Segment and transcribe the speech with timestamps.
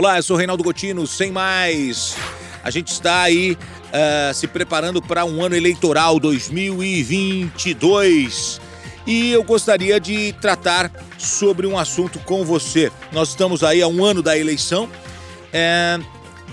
[0.00, 2.16] Olá, eu sou Reinaldo Gotino, sem mais.
[2.64, 8.58] A gente está aí uh, se preparando para um ano eleitoral 2022
[9.06, 12.90] e eu gostaria de tratar sobre um assunto com você.
[13.12, 14.88] Nós estamos aí a um ano da eleição
[15.52, 16.00] é,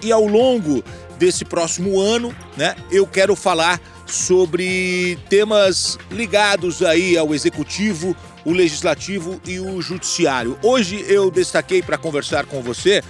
[0.00, 0.82] e ao longo
[1.18, 9.38] desse próximo ano, né, eu quero falar sobre temas ligados aí ao executivo, o legislativo
[9.46, 10.58] e o judiciário.
[10.62, 13.02] Hoje eu destaquei para conversar com você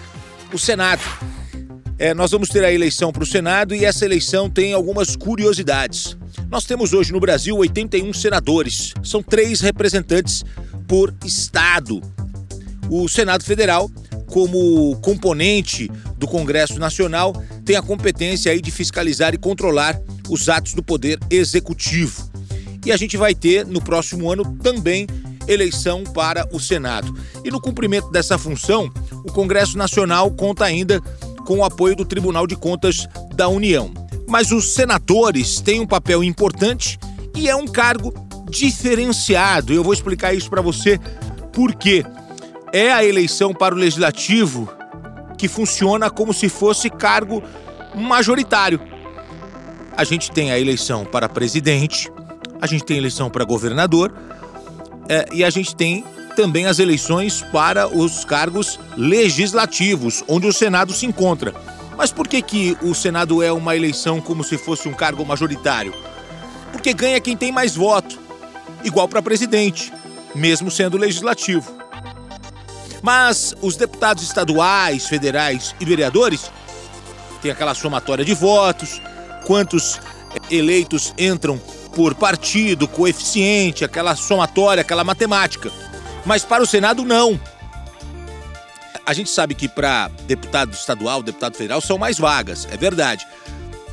[0.54, 1.02] o Senado.
[1.98, 6.16] É, nós vamos ter a eleição para o Senado e essa eleição tem algumas curiosidades.
[6.48, 10.44] Nós temos hoje no Brasil 81 senadores, são três representantes
[10.86, 12.00] por estado.
[12.88, 13.90] O Senado Federal,
[14.26, 20.74] como componente do Congresso Nacional, tem a competência aí de fiscalizar e controlar os atos
[20.74, 22.30] do Poder Executivo.
[22.86, 25.06] E a gente vai ter no próximo ano também
[25.48, 27.14] eleição para o Senado.
[27.44, 28.90] E no cumprimento dessa função,
[29.24, 31.00] o Congresso Nacional conta ainda
[31.44, 33.92] com o apoio do Tribunal de Contas da União.
[34.28, 36.98] Mas os senadores têm um papel importante
[37.34, 38.12] e é um cargo
[38.48, 39.72] diferenciado.
[39.72, 40.98] Eu vou explicar isso para você
[41.52, 42.04] por quê.
[42.72, 44.70] É a eleição para o legislativo
[45.36, 47.42] que funciona como se fosse cargo
[47.94, 48.80] majoritário.
[49.96, 52.10] A gente tem a eleição para presidente,
[52.60, 54.12] a gente tem eleição para governador
[55.08, 56.04] é, e a gente tem
[56.34, 61.54] também as eleições para os cargos legislativos, onde o Senado se encontra.
[61.96, 65.94] Mas por que, que o Senado é uma eleição como se fosse um cargo majoritário?
[66.72, 68.18] Porque ganha quem tem mais voto,
[68.82, 69.92] igual para presidente,
[70.34, 71.72] mesmo sendo legislativo.
[73.00, 76.50] Mas os deputados estaduais, federais e vereadores
[77.40, 79.00] têm aquela somatória de votos,
[79.46, 80.00] quantos
[80.50, 81.60] eleitos entram
[81.94, 85.70] por partido, coeficiente, aquela somatória, aquela matemática.
[86.24, 87.38] Mas para o Senado, não.
[89.06, 93.26] A gente sabe que para deputado estadual, deputado federal, são mais vagas, é verdade.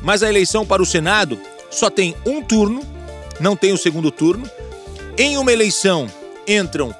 [0.00, 1.38] Mas a eleição para o Senado
[1.70, 2.82] só tem um turno,
[3.38, 4.50] não tem o segundo turno.
[5.18, 6.10] Em uma eleição
[6.48, 6.94] entram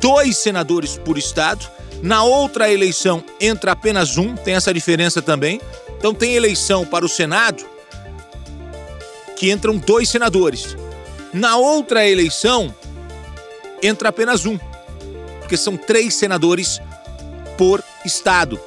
[0.00, 1.68] dois senadores por estado,
[2.02, 5.60] na outra eleição entra apenas um, tem essa diferença também.
[5.98, 7.66] Então tem eleição para o Senado
[9.36, 10.76] que entram dois senadores.
[11.32, 12.74] Na outra eleição
[13.82, 14.58] entra apenas um
[15.48, 16.78] porque são três senadores
[17.56, 18.60] por estado.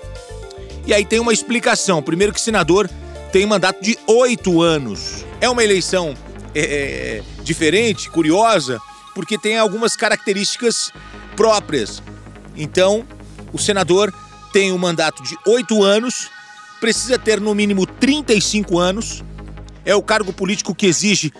[0.87, 2.01] E aí tem uma explicação.
[2.01, 2.89] Primeiro que senador
[3.31, 5.23] tem mandato de oito anos.
[5.39, 6.15] É uma eleição
[6.55, 8.79] é, é, diferente, curiosa,
[9.13, 10.91] porque tem algumas características
[11.35, 12.01] próprias.
[12.57, 13.05] Então,
[13.53, 14.11] o senador
[14.51, 16.31] tem um mandato de oito anos,
[16.79, 19.23] precisa ter no mínimo 35 anos,
[19.85, 21.31] é o cargo político que exige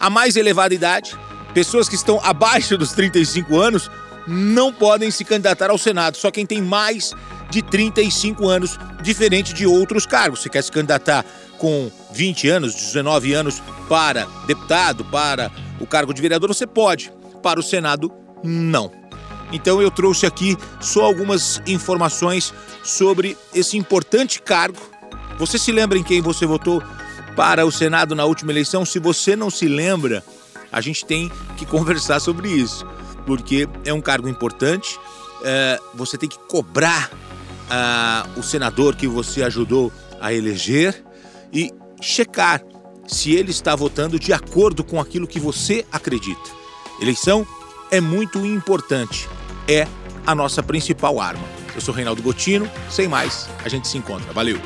[0.00, 1.16] a mais elevada idade.
[1.54, 3.88] Pessoas que estão abaixo dos 35 anos
[4.28, 7.14] não podem se candidatar ao Senado, só quem tem mais
[7.50, 10.42] de 35 anos, diferente de outros cargos.
[10.42, 11.24] Se quer se candidatar
[11.56, 15.50] com 20 anos, 19 anos para deputado, para
[15.80, 17.10] o cargo de vereador, você pode.
[17.42, 18.12] Para o Senado,
[18.44, 18.92] não.
[19.50, 22.52] Então eu trouxe aqui só algumas informações
[22.84, 24.78] sobre esse importante cargo.
[25.38, 26.82] Você se lembra em quem você votou
[27.34, 28.84] para o Senado na última eleição?
[28.84, 30.22] Se você não se lembra,
[30.70, 32.84] a gente tem que conversar sobre isso
[33.28, 34.98] porque é um cargo importante.
[35.44, 41.04] É, você tem que cobrar uh, o senador que você ajudou a eleger
[41.52, 42.62] e checar
[43.06, 46.50] se ele está votando de acordo com aquilo que você acredita.
[47.02, 47.46] Eleição
[47.90, 49.28] é muito importante,
[49.68, 49.86] é
[50.26, 51.44] a nossa principal arma.
[51.74, 54.32] Eu sou Reinaldo Gotino, sem mais, a gente se encontra.
[54.32, 54.58] Valeu!